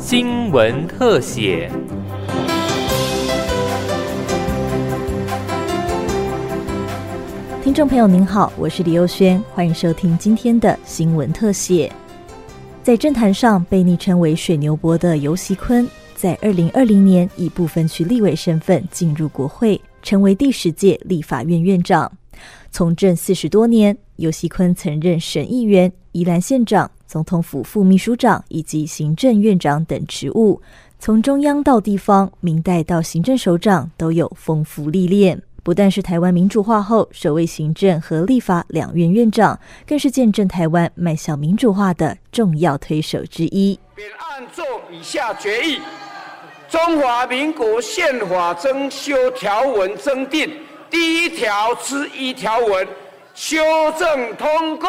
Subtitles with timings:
[0.00, 1.70] 新闻特写。
[7.62, 11.92] 听众朋友您好，我是李优轩，欢迎收听今天的新闻特写。
[12.82, 15.86] 在政坛上被昵称为“水牛伯”的尤锡坤，
[16.16, 22.10] 在二零二零年以部分区立委身份进入国会，成为第十届立法院院长。
[22.70, 30.62] 从政四十多年，尤锡坤曾任省议员、宜兰县长、总统府副秘书长以及行政院长等职务，
[31.00, 35.42] 从中央到地方，明代到行政首长都有丰富历练。
[35.64, 43.76] 不但是台湾民主化后首位行政和立法两院院长，更是见证台湾迈向民主化的重要推手之一。
[43.96, 45.80] 本案作以下决议：
[46.68, 50.48] 中华民国宪法增修条文增订
[50.88, 52.86] 第一条之一条文
[53.34, 53.58] 修
[53.98, 54.88] 正通过。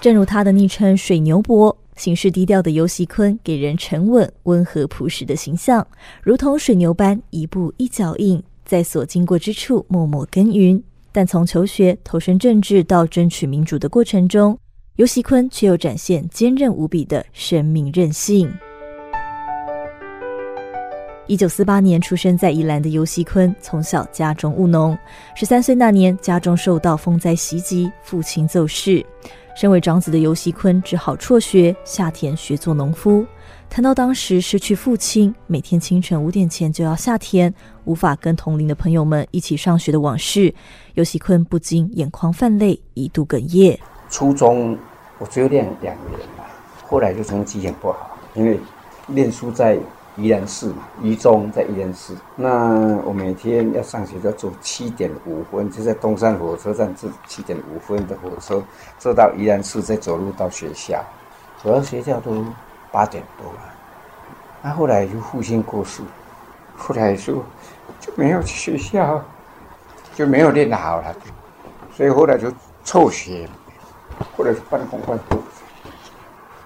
[0.00, 5.86] 正如他的昵称“水牛伯”，行事低调的尤锡坤给人沉稳、温和、朴实的形象，
[6.22, 8.42] 如同水牛般一步一脚印。
[8.64, 14.58] 在所经过之处默默耕耘，但从求学、投身政治到争取民主的过程中，
[14.96, 18.50] 尤锡坤却又展现坚韧无比的生命韧性。
[21.26, 24.96] 一九四八年出生在宜兰的尤锡坤，从小家中务农。
[25.34, 29.04] 十三岁那年，家中受到风灾袭击，父亲走逝。
[29.60, 33.26] 身为长子的尤锡坤只好辍学，下田学做农夫。
[33.68, 37.52] 谈到当时失去父亲，每天清晨五点前就要下田，
[37.84, 40.54] 无法跟同龄的朋友们一起上学的往事，
[40.94, 43.78] 尤锡坤不禁眼眶泛泪，一度哽咽。
[44.08, 44.78] 初中
[45.18, 46.44] 我只有练两年嘛，
[46.86, 48.58] 后来就成绩很不好，因为
[49.08, 49.78] 念书在
[50.20, 58.62] 宜兰市嘛，宜中在宜兰市，那我每天要上学要坐七点五分，就在东山火车站坐七点五分的火车，
[58.98, 61.04] 坐到宜兰市，再走路到学校，
[61.62, 62.44] 走到学校都。
[62.92, 63.60] 八点多了，
[64.60, 66.02] 那后来就父亲过世，
[66.76, 67.34] 后来就
[68.00, 69.22] 就没有去学校，
[70.12, 71.14] 就没有练好了，
[71.96, 72.52] 所以后来就
[72.82, 73.48] 辍学，
[74.36, 75.40] 后来就半工半读，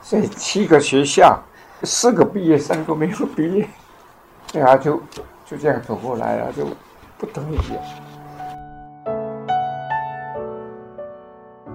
[0.00, 1.38] 所以七个学校，
[1.84, 3.68] 四个毕业，三个没有毕业，
[4.52, 4.96] 对啊，就
[5.44, 6.66] 就这样走过来了，就
[7.18, 7.58] 不得已。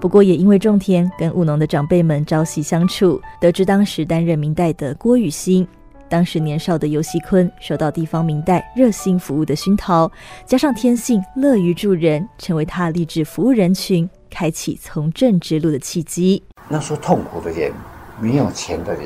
[0.00, 5.68] 不过，也因为种田，跟务农的长辈们朝夕相处，得知当时担任明代的郭雨欣，
[6.08, 10.10] 当时年少的尤锡坤受到地方明代热心服务的熏陶，
[10.46, 16.42] 加上天性乐于助人，成为他立志服务人群、开启从政之路的契机。
[16.66, 17.70] 那时候痛苦的人，
[18.18, 19.04] 没有钱的人，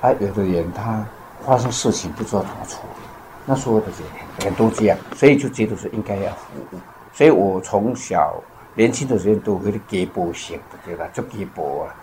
[0.00, 1.04] 啊，有的人他
[1.42, 3.02] 发生事情不知道怎么处理，
[3.44, 6.78] 那时候的人人都这样，所以就觉得说应该要服务，
[7.12, 8.34] 所以我从小。
[8.76, 11.04] 年轻的时候都会给波型，对吧？
[11.12, 11.94] 就给波啊。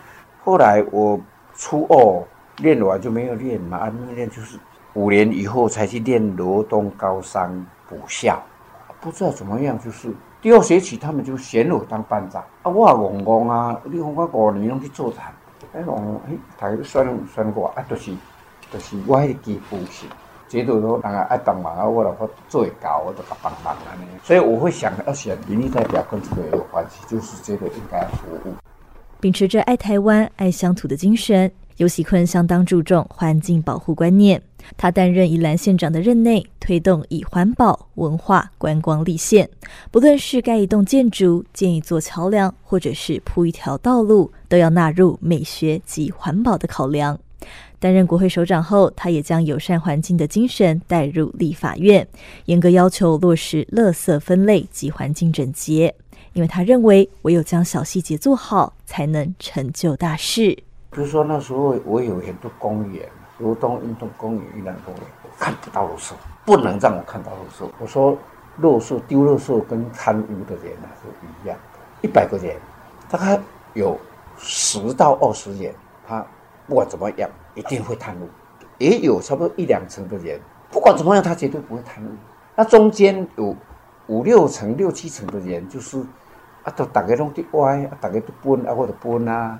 [0.43, 1.17] 后来我
[1.55, 2.23] 初二
[2.57, 4.59] 练完就没有练嘛，啊，练就是
[4.93, 7.49] 五年以后才去练罗东高山
[7.87, 8.37] 补校。
[8.99, 12.69] 不知道怎么样，就是第二学期他们就选我当班长啊。
[12.69, 15.33] 我戆戆啊，你看我五年拢去做谈，
[15.77, 18.11] 哎我，哎，大家选选我啊，就是
[18.71, 20.09] 就是我迄个基补型。
[20.49, 24.05] 觉得说，人家爱帮忙啊，我来我做会到，我就甲帮忙安尼。
[24.23, 28.53] 所以我会想要选民意代表，跟这个有关系，就是这个应该服务。
[29.19, 34.41] 秉持着爱台湾、爱乡土的精神，尤喜坤相当注重环境保护观念。
[34.75, 39.49] 他担任宜兰县长的任内，推动以环保、文化、观光立县。
[39.89, 47.17] 不论是盖一栋建筑、建一座桥梁，或者是铺一条道路，都要纳入美学及环保的考量。
[47.79, 52.05] 担任国会首长后，他也将友善环境的精神带入立法院，
[52.45, 55.93] 严格要求落实垃圾分类及环境整洁。
[56.33, 60.57] 因为他认为，唯有将小细节做好，才能成就大事。
[60.91, 66.15] 比如说那时候我有很多公园，如东运动公园、玉兰公园，我看不到路数，
[66.45, 67.71] 不能让我看到路数。
[67.79, 68.17] 我说，
[68.57, 71.09] 路数丢垃圾跟贪污的人啊是
[71.43, 72.55] 一样的，一百个人，
[73.09, 73.39] 大概
[73.73, 73.97] 有
[74.37, 75.73] 十到二十人，
[76.07, 76.25] 他。
[76.69, 78.27] 不管怎么样，一定会贪污。
[78.77, 80.37] 也有差不多一两成的人，
[80.69, 82.09] 不管怎么样，他绝对不会贪污。
[82.57, 83.55] 那中间有
[84.07, 85.97] 五六成、六七成的人，就是
[86.63, 89.57] 啊，都大家拢在歪，啊，大家都搬啊，或者搬啊，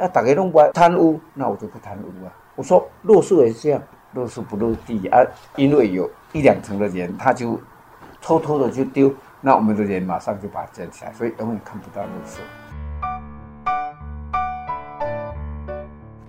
[0.00, 2.32] 啊，大家拢不贪污，那我就不贪污啊。
[2.56, 3.82] 我说落树也是这样，
[4.14, 5.20] 落树不落地啊，
[5.56, 7.60] 因为有一两层的人，他就
[8.22, 12.40] 偷偷的就丢，那我们的人马上就把它捡起来，所以永远看不到落实。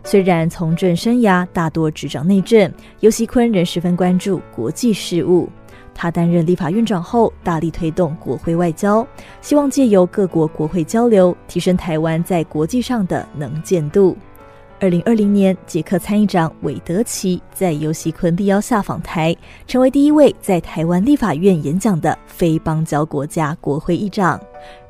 [0.03, 5.49] 虽然从政生涯大多执掌内政，尤锡坤仍十分关注国际事务。
[5.93, 9.05] 他担任立法院长后，大力推动国会外交，
[9.41, 14.15] 希望借由各国国会交流，提升台湾在国际上的能见度。
[14.77, 19.33] 二零二零年，捷克参议长韦德奇在尤锡坤力邀下访台，
[19.65, 24.37] 成为第一位在台湾立法院演讲的非邦交国家国会议长。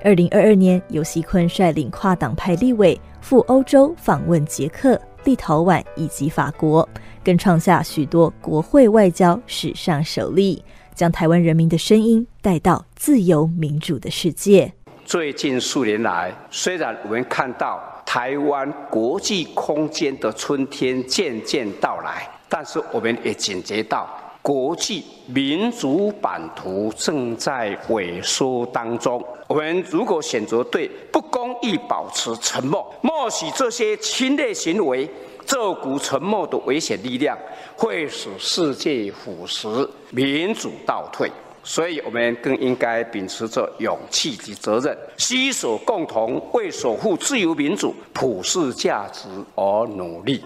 [0.04, 6.88] 二零二二年，尤锡坤率领跨党派立委赴欧洲访问捷克、立陶宛以及法国，
[7.24, 10.64] 更创下许多国会外交史上首例，
[10.94, 14.72] 将台湾人民的声音带到自由民主的世界。
[15.04, 24.08] 最近数年来，虽然我们看到台湾国际空间的春天渐渐到来，但是我们也警觉到
[24.46, 29.20] 国际民主版图正在萎缩当中。
[29.48, 35.10] 我们如果选择对不公义保持沉默，默许这些侵略行为，
[35.48, 37.36] 这股沉默的危险力量
[37.76, 41.28] 会使世界腐蚀，民主倒退。
[41.64, 50.44] 所以，我们更应该秉持着勇气及责任，携手共同为守护自由民主、普世价值而努力。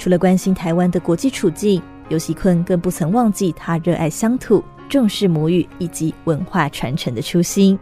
[0.00, 7.78] 除了关心台湾的国际处境，尤喜坤更不曾忘记他热爱乡土、重视母语以及文化传承的初心。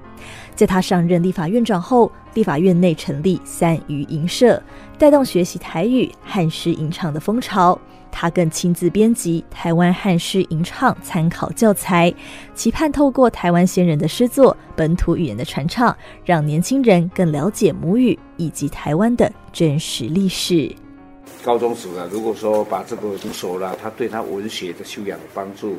[0.52, 4.60] 在他上任立法院长后，立法院内成立三余营社，
[4.98, 7.78] 带动学习台语、汉诗吟唱的风潮。
[8.10, 12.12] 他更亲自编辑台湾汉诗吟唱参考教材，
[12.52, 20.74] 期盼透过台湾先人的诗作、本土语言的传唱，让年轻人更了解母语以及台湾的真实历史。
[21.44, 25.76] 高中时啊，如果说把这个读熟了，他对他文学的修养有帮助。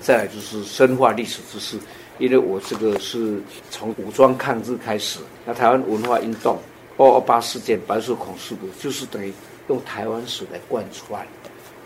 [0.00, 1.78] 再来就是深化历史知识，
[2.18, 6.58] 因为我这个是从武装抗日开始，那台湾文化运动、
[6.96, 9.32] 二二八事件、白色恐事故，就是等于
[9.68, 11.20] 用台湾史来贯穿。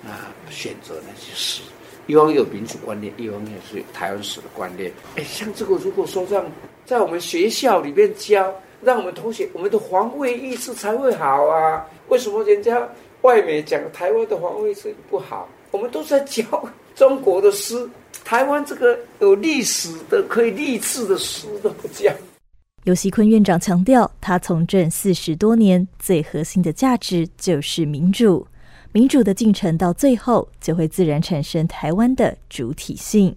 [0.04, 1.62] 啊，选择那些史，
[2.06, 4.92] 一方有民主观念，一方面是台湾史的观念。
[5.16, 6.44] 哎，像这个，如果说让
[6.84, 11.84] 在我们学校里面教，让我们同学，我们的防卫意识才会好啊。
[12.08, 12.88] 为什么人家
[13.26, 15.48] 外面讲台湾的防卫是不好？
[15.72, 16.44] 我们都在教
[16.94, 17.76] 中国的诗，
[18.24, 22.14] 台湾这个有历史的、可以励志的诗都不讲。
[22.84, 28.46] 尤锡坤院长强调，他从政四十多年，最核心的价值就是民主。
[28.92, 33.34] 民主的进程到最后就会自然产生台湾的主体性。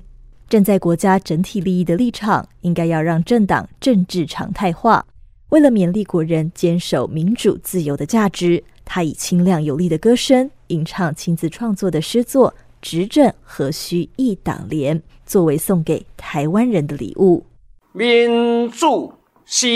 [0.47, 5.03] 站在国家整体利益的立场，应该要让政党政治常态化。
[5.50, 12.51] 为了勉励国人坚守民主自由的价值，他以清亮有力的歌声吟唱亲自创作的诗作
[12.81, 17.45] 《执政何须一党联》，作为送给台湾人的礼物。
[17.91, 19.13] 民主
[19.45, 19.68] 是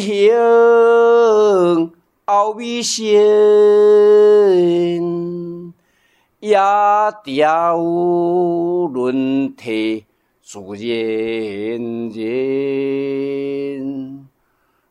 [0.00, 0.32] 行。
[2.24, 3.12] 奥秘性
[6.40, 6.56] 也
[7.24, 10.06] 掉轮替
[10.40, 11.78] 自然
[12.08, 12.22] 人，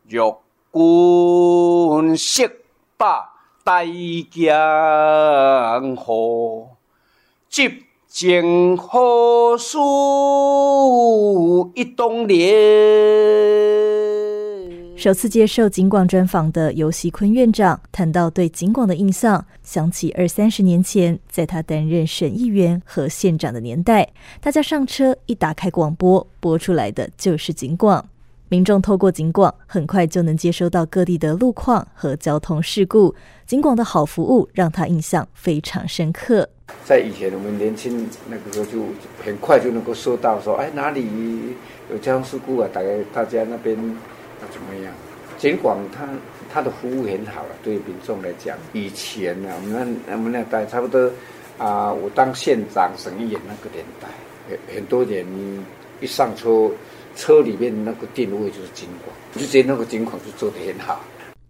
[0.07, 2.59] 若君识
[2.95, 3.30] 把
[3.63, 3.83] 大
[4.31, 6.69] 江河，
[7.47, 7.69] 集
[8.07, 9.79] 尽何数
[11.75, 12.41] 一冬连。
[14.97, 24.09] 首次接受景广专访的尤锡坤院长谈到对景广的印象，想起二三十年前，在他担任省议员和县长的年代，
[24.39, 28.07] 大家上车一打开广播，播出来的就是景广。
[28.51, 33.15] 民众透过景广，很快就能接收到各地的路况和交通事故。
[33.45, 36.45] 景广的好服务让他印象非常深刻。
[36.83, 38.79] 在以前，我们年轻那个时候，就
[39.23, 41.07] 很快就能够收到说，哎，哪里
[41.89, 42.67] 有交通事故啊？
[42.73, 43.73] 大概大家那边。
[44.51, 44.91] 怎么样？
[45.37, 46.05] 尽管他
[46.51, 51.09] 他的服务很好了，对民众来讲，以前呢，我们那我们那代差不多
[51.57, 54.09] 啊，我当县长、省议员那个年代，
[54.49, 55.25] 很很多人
[56.01, 56.69] 一上车，
[57.15, 61.01] 车里面那个定位就是金广，就觉得那个金广就做得很好。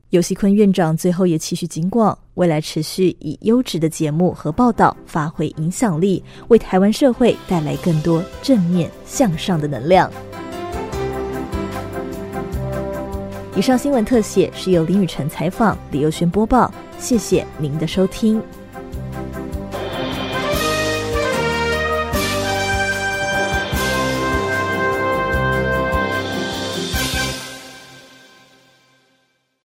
[0.10, 10.12] 尤锡坤院长最后也期许金广未来持续以优质的节目和报道发挥影响力，为台湾社会带来更多正面向上的能量。
[13.56, 16.74] 以上新闻特写是由林雨晨采访，李佑轩播报。
[16.98, 18.42] 谢谢您的收听。